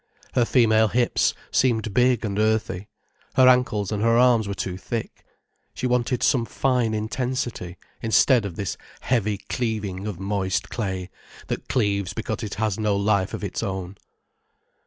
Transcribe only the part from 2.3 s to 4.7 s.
earthy, her ankles and her arms were